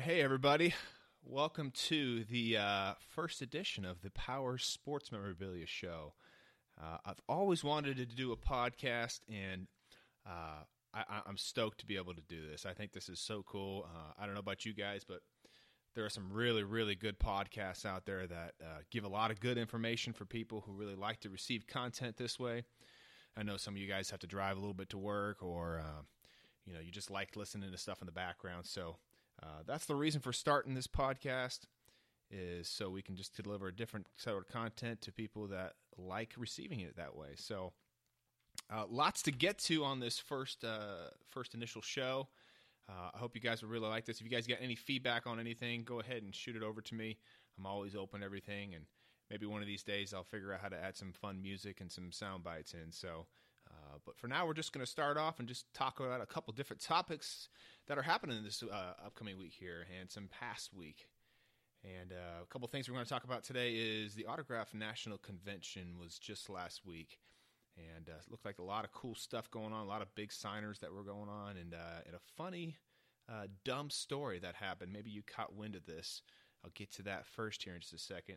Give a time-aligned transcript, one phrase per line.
[0.00, 0.74] Hey, everybody.
[1.22, 6.14] Welcome to the uh, first edition of the Powers Sports Memorabilia Show.
[6.82, 9.66] Uh, I've always wanted to do a podcast, and
[10.26, 12.64] uh, I, am stoked to be able to do this.
[12.64, 13.86] I think this is so cool.
[13.86, 15.20] Uh, I don't know about you guys, but
[15.94, 19.40] there are some really, really good podcasts out there that uh, give a lot of
[19.40, 22.64] good information for people who really like to receive content this way.
[23.36, 25.82] I know some of you guys have to drive a little bit to work, or
[25.84, 26.02] uh,
[26.64, 28.64] you know, you just like listening to stuff in the background.
[28.64, 28.96] So
[29.42, 31.60] uh, that's the reason for starting this podcast
[32.30, 36.32] is so we can just deliver a different sort of content to people that like
[36.38, 37.30] receiving it that way.
[37.36, 37.72] So
[38.72, 42.28] uh, lots to get to on this first uh, first initial show.
[42.88, 44.18] Uh, I hope you guys will really like this.
[44.18, 46.94] If you guys got any feedback on anything, go ahead and shoot it over to
[46.94, 47.18] me.
[47.58, 48.86] I'm always open to everything, and
[49.30, 51.92] maybe one of these days I'll figure out how to add some fun music and
[51.92, 52.90] some sound bites in.
[52.90, 53.26] So
[53.92, 56.26] uh, but for now, we're just going to start off and just talk about a
[56.26, 57.48] couple different topics
[57.86, 61.08] that are happening this uh, upcoming week here and some past week.
[61.84, 65.18] And uh, a couple things we're going to talk about today is the Autograph National
[65.18, 67.18] Convention was just last week,
[67.76, 70.14] and uh, it looked like a lot of cool stuff going on, a lot of
[70.14, 72.76] big signers that were going on, and, uh, and a funny,
[73.64, 74.92] dumb story that happened.
[74.92, 76.22] Maybe you caught wind of this.
[76.64, 78.36] I'll get to that first here in just a second.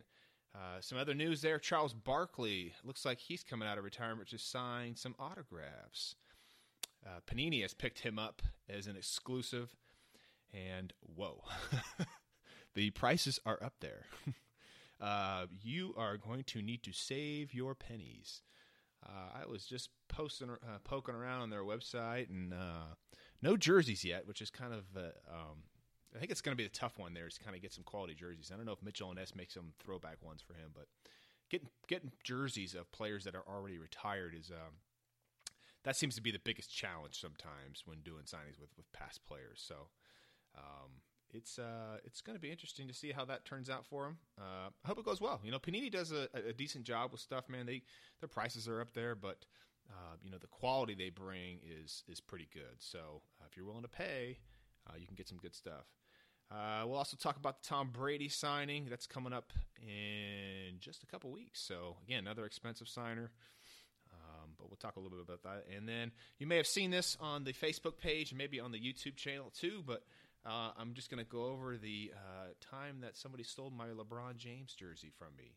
[0.56, 4.38] Uh, some other news there Charles Barkley looks like he's coming out of retirement to
[4.38, 6.16] sign some autographs.
[7.06, 9.76] Uh, Panini has picked him up as an exclusive,
[10.54, 11.44] and whoa,
[12.74, 14.06] the prices are up there.
[15.02, 18.42] uh, you are going to need to save your pennies.
[19.06, 22.54] Uh, I was just posting, uh, poking around on their website, and
[23.42, 24.86] no jerseys yet, which is kind of
[25.30, 25.64] um,
[26.16, 27.84] I think it's going to be a tough one there to kind of get some
[27.84, 28.52] quality jerseys.
[28.54, 30.88] I don't know if Mitchell and Ness makes some throwback ones for him, but
[31.50, 34.76] getting getting jerseys of players that are already retired is um,
[35.84, 39.64] that seems to be the biggest challenge sometimes when doing signings with with past players.
[39.66, 39.76] So
[40.58, 44.06] um, it's uh, it's going to be interesting to see how that turns out for
[44.06, 44.18] him.
[44.40, 45.42] Uh, I hope it goes well.
[45.44, 47.66] You know, Panini does a, a decent job with stuff, man.
[47.66, 47.84] They
[48.20, 49.46] their prices are up there, but
[49.90, 52.80] uh, you know the quality they bring is is pretty good.
[52.80, 54.40] So uh, if you're willing to pay,
[54.88, 55.86] uh, you can get some good stuff.
[56.52, 59.52] Uh, we'll also talk about the Tom Brady signing that's coming up
[59.82, 61.60] in just a couple weeks.
[61.60, 63.32] So again, another expensive signer.
[64.14, 65.66] Um, but we'll talk a little bit about that.
[65.76, 69.16] And then you may have seen this on the Facebook page maybe on the YouTube
[69.16, 69.84] channel too.
[69.86, 70.04] But
[70.46, 74.38] uh, I'm just going to go over the uh, time that somebody stole my LeBron
[74.38, 75.56] James jersey from me.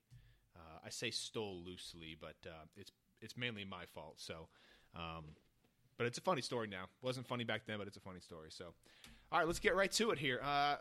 [0.57, 2.91] Uh, I say stole loosely, but uh, it's
[3.21, 4.15] it's mainly my fault.
[4.17, 4.49] So.
[4.97, 5.25] Um,
[5.99, 6.85] but it's a funny story now.
[7.03, 8.51] wasn't funny back then, but it's a funny story.
[8.51, 8.73] So,
[9.31, 10.41] all right, let's get right to it here.
[10.43, 10.77] Uh,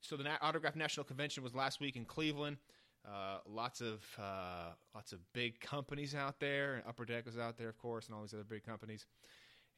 [0.00, 2.58] so the Autograph National Convention was last week in Cleveland.
[3.06, 7.58] Uh, lots of uh, lots of big companies out there, and Upper Deck was out
[7.58, 9.06] there, of course, and all these other big companies,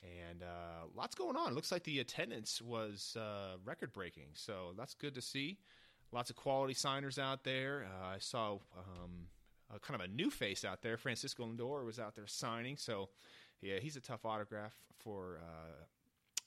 [0.03, 1.50] and uh, lots going on.
[1.50, 5.59] It looks like the attendance was uh, record breaking, so that's good to see.
[6.12, 7.84] Lots of quality signers out there.
[7.84, 9.27] Uh, I saw um,
[9.75, 10.97] a, kind of a new face out there.
[10.97, 13.09] Francisco Lindor was out there signing, so
[13.61, 15.84] yeah, he's a tough autograph for uh,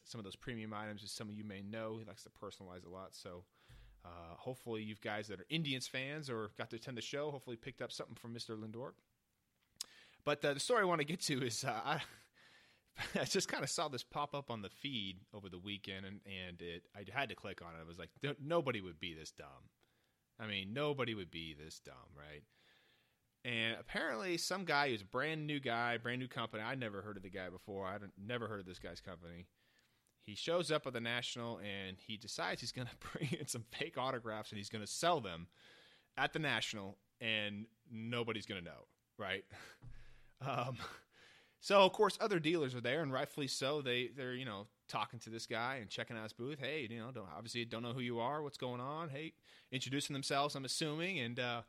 [0.10, 1.98] some of those premium items, as some of you may know.
[2.00, 3.10] He likes to personalize a lot.
[3.12, 3.44] So
[4.04, 7.56] uh, hopefully, you guys that are Indians fans or got to attend the show, hopefully
[7.56, 8.58] picked up something from Mr.
[8.58, 8.92] Lindor.
[10.26, 12.02] But uh, the story I want to get to is uh, I,
[13.20, 16.22] I just kind of saw this pop up on the feed over the weekend, and,
[16.26, 17.84] and it I had to click on it.
[17.84, 18.10] I was like,
[18.44, 19.70] nobody would be this dumb.
[20.40, 22.44] I mean, nobody would be this dumb, right?
[23.46, 26.64] And apparently, some guy who's a brand new guy, brand new company.
[26.64, 27.86] I never heard of the guy before.
[27.86, 29.46] I never heard of this guy's company.
[30.30, 33.64] He shows up at the National and he decides he's going to bring in some
[33.72, 35.48] fake autographs and he's going to sell them
[36.18, 38.86] at the National, and nobody's going to know,
[39.18, 39.44] right?
[40.46, 40.78] um,
[41.62, 43.82] so of course, other dealers are there, and rightfully so.
[43.82, 46.60] They they're you know talking to this guy and checking out his booth.
[46.60, 49.10] Hey, you know, don't, obviously don't know who you are, what's going on.
[49.10, 49.34] Hey,
[49.72, 51.62] introducing themselves, I'm assuming, and uh,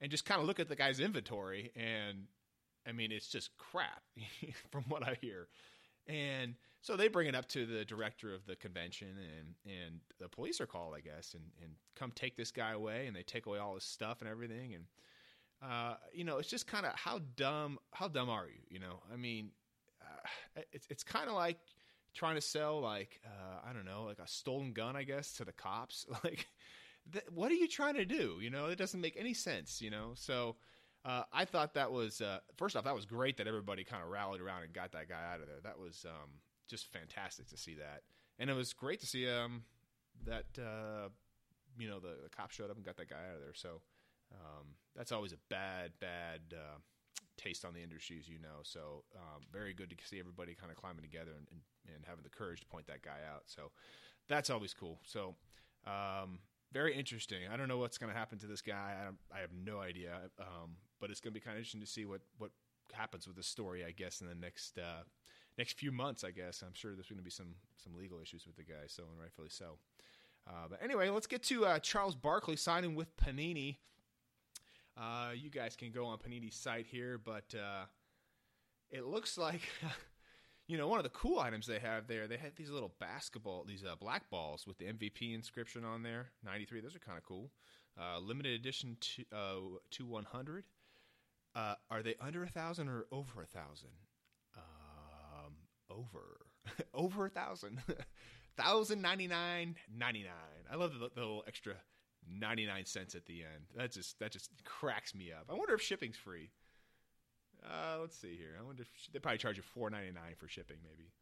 [0.00, 2.24] and just kind of look at the guy's inventory, and
[2.88, 4.02] I mean, it's just crap
[4.70, 5.48] from what I hear.
[6.08, 10.28] And so they bring it up to the director of the convention, and and the
[10.28, 13.46] police are called, I guess, and and come take this guy away, and they take
[13.46, 14.84] away all his stuff and everything, and
[15.62, 18.60] uh, you know, it's just kind of how dumb how dumb are you?
[18.68, 19.50] You know, I mean,
[20.02, 21.58] uh, it's it's kind of like
[22.14, 25.44] trying to sell like uh, I don't know, like a stolen gun, I guess, to
[25.44, 26.04] the cops.
[26.24, 26.46] Like,
[27.12, 28.38] th- what are you trying to do?
[28.40, 29.80] You know, it doesn't make any sense.
[29.80, 30.56] You know, so
[31.04, 34.08] uh, I thought that was uh, first off that was great that everybody kind of
[34.08, 35.60] rallied around and got that guy out of there.
[35.62, 36.30] That was um,
[36.68, 38.02] just fantastic to see that,
[38.38, 39.64] and it was great to see um,
[40.24, 41.08] that uh,
[41.78, 43.54] you know the, the cop showed up and got that guy out of there.
[43.54, 43.80] So
[44.32, 46.78] um, that's always a bad bad uh,
[47.36, 48.62] taste on the industry, as you know.
[48.62, 51.60] So um, very good to see everybody kind of climbing together and, and,
[51.94, 53.42] and having the courage to point that guy out.
[53.46, 53.70] So
[54.28, 55.00] that's always cool.
[55.04, 55.34] So
[55.84, 56.38] Um,
[56.72, 57.40] very interesting.
[57.52, 58.94] I don't know what's going to happen to this guy.
[58.96, 60.30] I, I have no idea.
[60.38, 62.52] Um, but it's going to be kind of interesting to see what what
[62.92, 63.84] happens with the story.
[63.84, 65.02] I guess in the next uh,
[65.58, 66.24] next few months.
[66.24, 68.86] I guess I'm sure there's going to be some some legal issues with the guy,
[68.86, 69.78] so and rightfully so.
[70.46, 73.76] Uh, but anyway, let's get to uh, Charles Barkley signing with Panini.
[74.96, 77.84] Uh, you guys can go on Panini's site here, but uh,
[78.90, 79.62] it looks like.
[80.68, 83.64] you know, one of the cool items they have there, they have these little basketball,
[83.66, 86.80] these uh, black balls with the MVP inscription on there, 93.
[86.80, 87.50] Those are kind of cool.
[88.00, 89.24] Uh, limited edition to,
[89.90, 90.64] to 100.
[91.54, 93.90] Uh, are they under a thousand or over a thousand?
[95.92, 96.40] Over,
[96.94, 97.82] over a thousand.
[98.54, 100.66] Thousand ninety nine ninety nine.
[100.70, 101.72] I love the, the little extra
[102.30, 103.64] ninety nine cents at the end.
[103.74, 105.46] That just that just cracks me up.
[105.48, 106.50] I wonder if shipping's free.
[107.64, 108.56] Uh, let's see here.
[108.60, 111.12] I wonder if they probably charge you four ninety nine for shipping, maybe.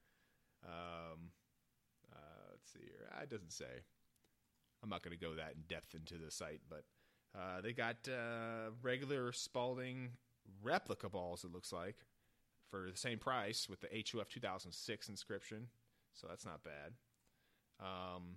[0.64, 1.30] Um,
[2.12, 3.08] uh, let's see here.
[3.16, 3.84] Uh, it doesn't say.
[4.82, 6.84] I'm not going to go that in depth into the site, but
[7.38, 10.10] uh, they got uh, regular Spalding
[10.62, 11.44] replica balls.
[11.44, 11.96] It looks like
[12.70, 15.66] for the same price with the HOF 2006 inscription,
[16.14, 16.92] so that's not bad.
[17.80, 18.36] Um,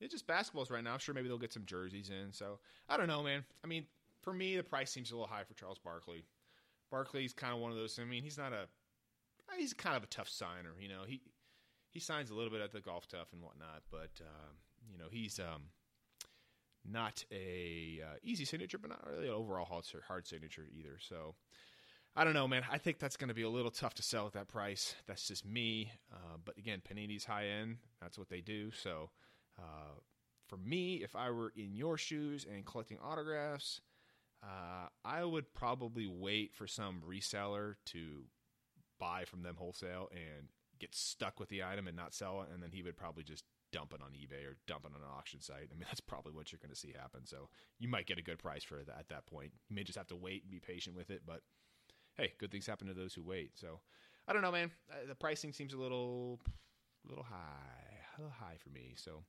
[0.00, 0.92] it's just basketballs right now.
[0.92, 2.32] I'm sure, maybe they'll get some jerseys in.
[2.32, 2.58] So
[2.88, 3.44] I don't know, man.
[3.62, 3.86] I mean,
[4.22, 6.24] for me, the price seems a little high for Charles Barkley.
[6.90, 7.98] Barkley's kind of one of those.
[8.00, 8.66] I mean, he's not a.
[9.58, 10.72] He's kind of a tough signer.
[10.80, 11.20] You know, he
[11.90, 14.52] he signs a little bit at the golf tough and whatnot, but uh,
[14.90, 15.64] you know, he's um,
[16.84, 20.98] not a uh, easy signature, but not really an overall hard, hard signature either.
[20.98, 21.34] So
[22.16, 22.62] I don't know, man.
[22.70, 24.94] I think that's going to be a little tough to sell at that price.
[25.06, 25.90] That's just me.
[26.12, 27.78] Uh, but again, Panini's high end.
[28.00, 28.70] That's what they do.
[28.70, 29.10] So
[29.58, 29.98] uh,
[30.48, 33.80] for me, if I were in your shoes and collecting autographs,
[34.44, 38.24] uh, I would probably wait for some reseller to
[39.00, 42.62] buy from them wholesale and get stuck with the item and not sell it, and
[42.62, 45.40] then he would probably just dump it on eBay or dump it on an auction
[45.40, 45.68] site.
[45.72, 47.26] I mean, that's probably what you're going to see happen.
[47.26, 49.52] So you might get a good price for it at that point.
[49.68, 51.40] You may just have to wait and be patient with it, but
[52.16, 53.52] hey, good things happen to those who wait.
[53.54, 53.80] So
[54.26, 54.70] I don't know, man.
[54.90, 56.40] Uh, the pricing seems a little,
[57.04, 58.94] a little high, a little high for me.
[58.96, 59.22] So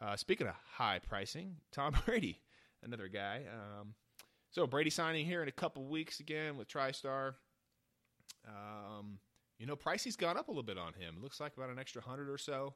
[0.00, 2.40] uh, speaking of high pricing, Tom Brady,
[2.82, 3.42] another guy.
[3.52, 3.94] Um,
[4.50, 7.34] so Brady signing here in a couple weeks again with TriStar.
[8.46, 9.18] Um,
[9.58, 11.14] you know, pricing's gone up a little bit on him.
[11.16, 12.74] It looks like about an extra hundred or so.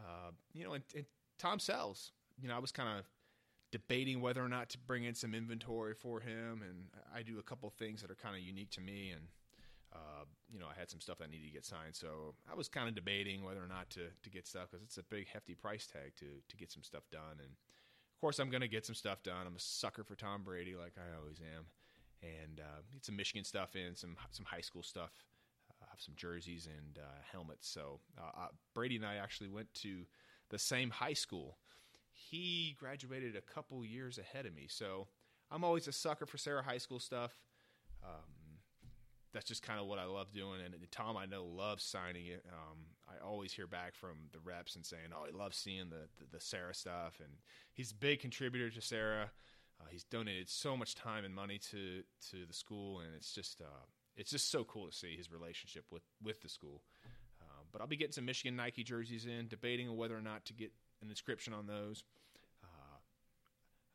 [0.00, 1.04] Uh, you know, and, and
[1.38, 2.12] Tom sells.
[2.40, 3.04] You know, I was kind of
[3.72, 7.42] debating whether or not to bring in some inventory for him, and I do a
[7.42, 9.22] couple things that are kind of unique to me, and
[9.92, 12.68] uh, you know I had some stuff that needed to get signed, so I was
[12.68, 15.54] kind of debating whether or not to to get stuff because it's a big hefty
[15.54, 18.86] price tag to to get some stuff done, and of course I'm going to get
[18.86, 19.46] some stuff done.
[19.46, 21.64] I'm a sucker for Tom Brady, like I always am,
[22.22, 25.10] and uh, get some Michigan stuff in, some some high school stuff.
[25.70, 27.68] Uh, have some jerseys and uh, helmets.
[27.68, 30.04] So uh, uh, Brady and I actually went to
[30.50, 31.56] the same high school
[32.12, 34.66] he graduated a couple years ahead of me.
[34.68, 35.08] So
[35.50, 37.32] I'm always a sucker for Serra High School stuff.
[38.02, 38.58] Um,
[39.32, 40.60] that's just kind of what I love doing.
[40.64, 42.44] And Tom, I know, loves signing it.
[42.52, 42.78] Um,
[43.08, 46.26] I always hear back from the reps and saying, "Oh, he loves seeing the the,
[46.32, 47.32] the Serra stuff." And
[47.72, 49.30] he's a big contributor to Serra.
[49.80, 53.60] Uh, he's donated so much time and money to to the school, and it's just
[53.60, 53.86] uh,
[54.16, 56.82] it's just so cool to see his relationship with with the school.
[57.40, 60.52] Uh, but I'll be getting some Michigan Nike jerseys in, debating whether or not to
[60.52, 62.04] get an inscription on those.
[62.62, 62.98] Uh,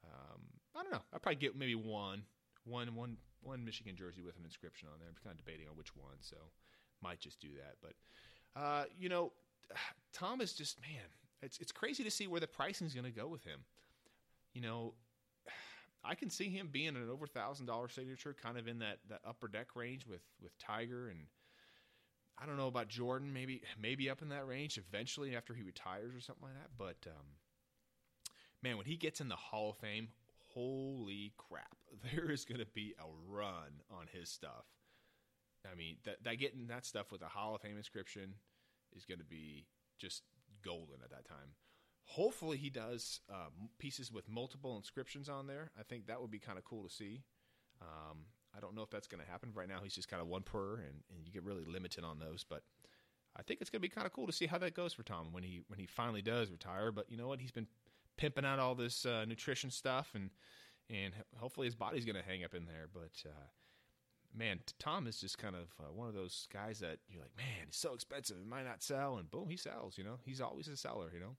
[0.08, 0.42] um,
[0.76, 1.02] I don't know.
[1.14, 2.24] I'll probably get maybe one,
[2.66, 5.08] one, one, one Michigan jersey with an inscription on there.
[5.08, 6.38] I'm kind of debating on which one, so
[7.02, 7.76] might just do that.
[7.82, 9.32] But uh, you know,
[10.14, 11.06] Tom is just man.
[11.42, 13.60] It's it's crazy to see where the pricing is going to go with him.
[14.54, 14.94] You know,
[16.04, 19.22] I can see him being an over thousand dollar signature, kind of in that that
[19.26, 21.20] upper deck range with with Tiger and
[22.40, 26.14] I don't know about Jordan, maybe maybe up in that range eventually after he retires
[26.16, 26.70] or something like that.
[26.78, 27.26] But um,
[28.62, 30.10] man, when he gets in the Hall of Fame,
[30.54, 31.76] holy crap,
[32.14, 34.66] there is going to be a run on his stuff.
[35.70, 38.36] I mean, that, that getting that stuff with a Hall of Fame inscription
[38.96, 39.66] is going to be
[39.98, 40.24] just
[40.64, 41.56] golden at that time.
[42.04, 45.72] Hopefully, he does uh, pieces with multiple inscriptions on there.
[45.78, 47.24] I think that would be kind of cool to see.
[47.82, 48.26] Um,
[48.58, 49.52] I don't know if that's going to happen.
[49.54, 52.18] Right now, he's just kind of one per, and, and you get really limited on
[52.20, 52.44] those.
[52.48, 52.64] But
[53.36, 55.04] I think it's going to be kind of cool to see how that goes for
[55.04, 56.92] Tom when he when he finally does retire.
[56.92, 57.40] But you know what?
[57.40, 57.68] He's been
[58.18, 60.32] pimping out all this uh, nutrition stuff, and
[60.90, 62.88] and hopefully his body's going to hang up in there.
[62.92, 63.48] But uh,
[64.36, 67.68] man, Tom is just kind of uh, one of those guys that you're like, man,
[67.68, 69.98] it's so expensive, it might not sell, and boom, he sells.
[69.98, 71.12] You know, he's always a seller.
[71.14, 71.36] You know,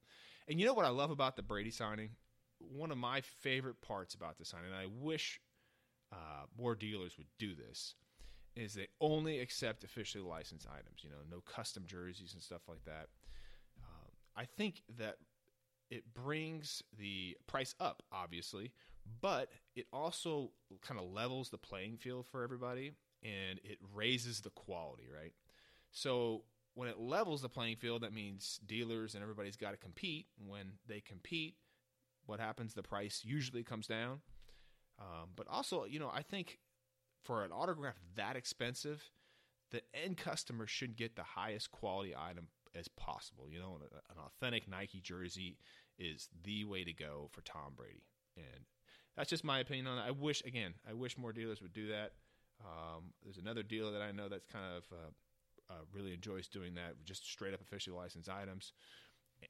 [0.47, 2.11] and you know what I love about the Brady signing?
[2.61, 5.41] One of my favorite parts about the signing, I wish
[6.13, 7.95] uh, more dealers would do this
[8.57, 11.03] is they only accept officially licensed items.
[11.03, 13.09] You know, no custom jerseys and stuff like that.
[13.79, 15.17] Uh, I think that
[15.91, 18.73] it brings the price up, obviously,
[19.21, 20.51] but it also
[20.83, 25.33] kind of levels the playing field for everybody and it raises the quality, right?
[25.91, 26.43] So
[26.75, 30.27] when it levels the playing field, that means dealers and everybody's got to compete.
[30.47, 31.57] When they compete,
[32.27, 32.75] what happens?
[32.75, 34.21] The price usually comes down.
[34.99, 36.59] Um, but also, you know, I think
[37.23, 39.11] for an autograph that expensive,
[39.71, 43.47] the end customer should get the highest quality item as possible.
[43.49, 43.79] You know,
[44.11, 45.59] an authentic Nike jersey
[45.99, 48.05] is the way to go for Tom Brady,
[48.37, 48.65] and
[49.17, 50.07] that's just my opinion on it.
[50.07, 52.13] I wish, again, I wish more dealers would do that.
[52.65, 56.75] Um, there's another dealer that I know that's kind of uh, uh, really enjoys doing
[56.75, 58.73] that, just straight up officially licensed items.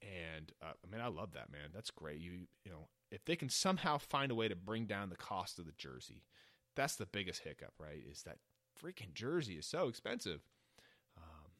[0.02, 1.70] And uh, I mean, I love that man.
[1.74, 2.20] That's great.
[2.20, 2.32] You
[2.64, 5.66] you know, if they can somehow find a way to bring down the cost of
[5.66, 6.22] the jersey,
[6.76, 8.02] that's the biggest hiccup, right?
[8.10, 8.38] Is that
[8.82, 10.40] freaking jersey is so expensive.
[11.16, 11.50] Um,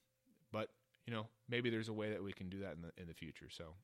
[0.52, 0.70] but
[1.06, 3.14] you know, maybe there's a way that we can do that in the in the
[3.14, 3.48] future.
[3.50, 3.74] So.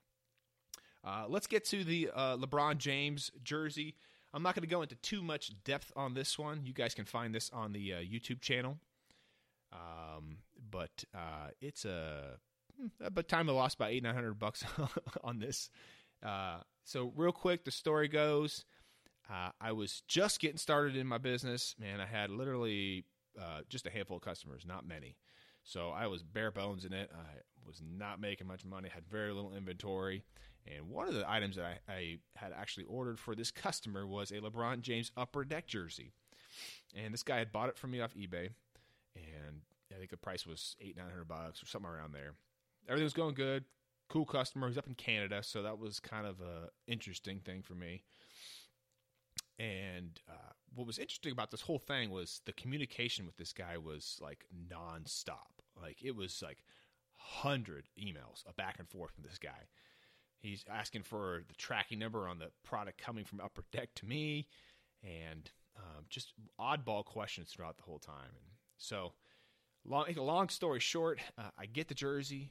[1.06, 3.94] Uh, let's get to the uh, LeBron James jersey.
[4.32, 6.62] I'm not going to go into too much depth on this one.
[6.64, 8.78] You guys can find this on the uh, YouTube channel.
[9.72, 10.38] Um,
[10.70, 12.38] but uh, it's a
[13.12, 14.64] but time I lost about eight nine hundred bucks
[15.24, 15.70] on this.
[16.22, 18.64] Uh, so real quick, the story goes:
[19.30, 21.74] uh, I was just getting started in my business.
[21.78, 23.04] Man, I had literally
[23.40, 25.16] uh, just a handful of customers, not many.
[25.64, 27.10] So I was bare bones in it.
[27.12, 30.22] I was not making much money, had very little inventory.
[30.66, 34.30] And one of the items that I, I, had actually ordered for this customer was
[34.30, 36.12] a LeBron James Upper Deck jersey.
[36.94, 38.50] And this guy had bought it from me off eBay.
[39.14, 39.60] And
[39.94, 42.34] I think the price was eight, nine hundred bucks or something around there.
[42.88, 43.64] Everything was going good.
[44.08, 44.68] Cool customer.
[44.68, 48.02] He's up in Canada, so that was kind of a interesting thing for me.
[49.58, 53.78] And uh, what was interesting about this whole thing was the communication with this guy
[53.78, 55.62] was like nonstop.
[55.80, 56.58] Like it was like
[57.16, 59.68] hundred emails, a back and forth with this guy
[60.44, 64.46] He's asking for the tracking number on the product coming from Upper Deck to me,
[65.02, 68.28] and um, just oddball questions throughout the whole time.
[68.28, 69.14] And so,
[69.86, 72.50] long, long story short, uh, I get the jersey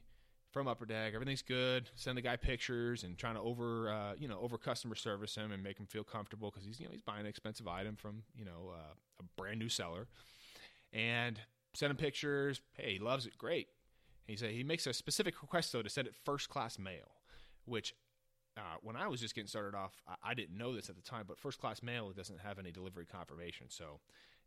[0.53, 1.13] from Upper Deck.
[1.13, 1.89] Everything's good.
[1.95, 5.51] Send the guy pictures and trying to over, uh, you know, over customer service him
[5.51, 8.23] and make him feel comfortable because he's, you know, he's buying an expensive item from,
[8.35, 10.07] you know, uh, a brand new seller.
[10.93, 11.39] And
[11.73, 12.61] send him pictures.
[12.73, 13.37] Hey, he loves it.
[13.37, 13.67] Great.
[14.27, 17.11] He said he makes a specific request though to send it first class mail
[17.65, 17.93] which
[18.57, 21.01] uh, when I was just getting started off, I, I, didn't know this at the
[21.01, 23.67] time, but first class mail doesn't have any delivery confirmation.
[23.69, 23.99] So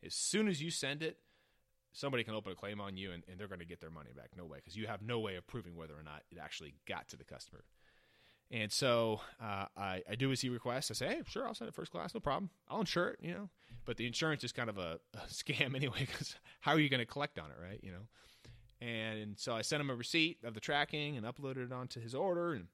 [0.04, 1.18] as soon as you send it,
[1.97, 4.11] somebody can open a claim on you and, and they're going to get their money
[4.15, 4.29] back.
[4.37, 7.09] No way, because you have no way of proving whether or not it actually got
[7.09, 7.65] to the customer.
[8.50, 10.91] And so uh, I, I do as he requests.
[10.91, 12.50] I say, hey, sure, I'll send it first class, no problem.
[12.69, 13.49] I'll insure it, you know.
[13.87, 17.00] But the insurance is kind of a, a scam anyway, because how are you going
[17.00, 17.81] to collect on it, right?
[17.83, 18.87] You know.
[18.87, 22.15] And so I sent him a receipt of the tracking and uploaded it onto his
[22.15, 22.67] order, and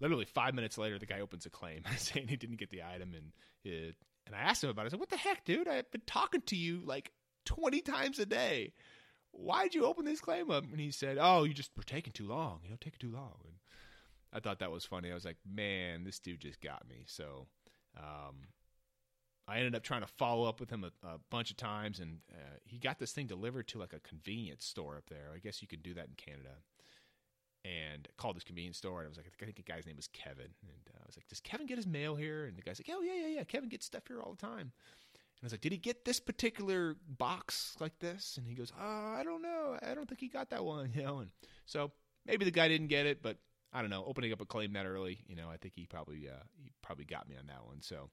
[0.00, 3.14] literally five minutes later, the guy opens a claim saying he didn't get the item,
[3.14, 3.32] and
[3.64, 3.94] it,
[4.26, 4.86] and I asked him about it.
[4.86, 5.68] I said, "What the heck, dude?
[5.68, 7.12] I've been talking to you like
[7.44, 8.72] twenty times a day.
[9.32, 12.26] Why'd you open this claim up?" And he said, "Oh, you just were taking too
[12.26, 12.60] long.
[12.64, 13.54] You know, taking too long." And
[14.32, 15.10] I thought that was funny.
[15.10, 17.46] I was like, "Man, this dude just got me." So.
[17.96, 18.48] Um,
[19.48, 22.20] I ended up trying to follow up with him a, a bunch of times, and
[22.32, 25.30] uh, he got this thing delivered to like a convenience store up there.
[25.34, 26.62] I guess you could do that in Canada
[27.64, 29.00] and called this convenience store.
[29.00, 30.54] And I was like, I think the guy's name was Kevin.
[30.62, 32.44] And uh, I was like, Does Kevin get his mail here?
[32.46, 33.44] And the guy's like, Oh, yeah, yeah, yeah.
[33.44, 34.72] Kevin gets stuff here all the time.
[35.42, 38.36] And I was like, Did he get this particular box like this?
[38.36, 39.76] And he goes, Oh, I don't know.
[39.82, 41.18] I don't think he got that one, you know.
[41.18, 41.30] And
[41.66, 41.92] so
[42.26, 43.38] maybe the guy didn't get it, but
[43.72, 44.04] I don't know.
[44.06, 47.04] Opening up a claim that early, you know, I think he probably uh, he probably
[47.04, 47.82] got me on that one.
[47.82, 48.10] So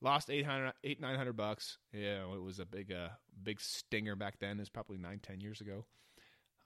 [0.00, 3.08] lost 800 8 900 bucks yeah it was a big uh
[3.42, 5.86] big stinger back then it's probably nine ten years ago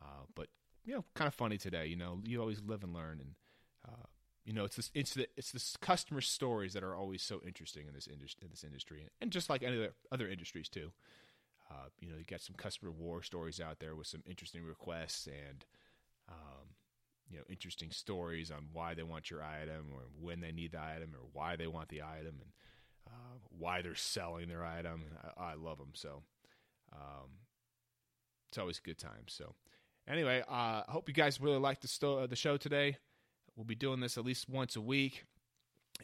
[0.03, 0.49] uh, but
[0.85, 1.87] you know kind of funny today.
[1.87, 3.35] You know, you always live and learn, and
[3.87, 4.07] uh,
[4.49, 7.87] you know it's this it's the it's the customer stories that are always so interesting
[7.87, 10.91] in this industry in this industry, and just like any other other industries too.
[11.71, 15.27] Uh, you know, you got some customer war stories out there with some interesting requests
[15.27, 15.67] and
[16.31, 16.69] um,
[17.29, 20.81] you know interesting stories on why they want your item or when they need the
[20.81, 22.53] item or why they want the item and
[23.07, 25.03] uh, why they're selling their item.
[25.37, 26.23] I, I love them so.
[26.91, 27.29] Um,
[28.49, 29.27] it's always a good time.
[29.27, 29.55] So,
[30.09, 32.97] Anyway, uh, I hope you guys really liked the, sto- the show today.
[33.59, 35.25] We'll be doing this at least once a week,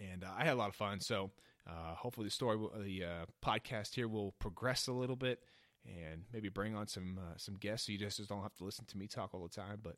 [0.00, 0.98] and uh, I had a lot of fun.
[0.98, 1.30] So
[1.68, 5.38] uh, hopefully the story, the uh, podcast here will progress a little bit,
[5.86, 8.86] and maybe bring on some uh, some guests so you just don't have to listen
[8.86, 9.78] to me talk all the time.
[9.80, 9.94] But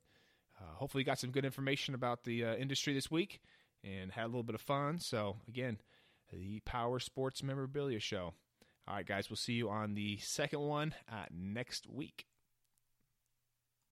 [0.60, 3.40] uh, hopefully you got some good information about the industry this week
[3.82, 4.98] and had a little bit of fun.
[4.98, 5.78] So again,
[6.30, 8.34] the Powers Sports Memorabilia Show.
[8.86, 10.94] All right, guys, we'll see you on the second one
[11.32, 12.26] next week.